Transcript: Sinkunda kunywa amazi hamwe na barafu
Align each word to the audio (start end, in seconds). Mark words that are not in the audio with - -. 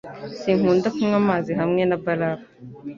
Sinkunda 0.39 0.87
kunywa 0.95 1.17
amazi 1.23 1.51
hamwe 1.59 1.81
na 1.85 1.97
barafu 2.03 2.49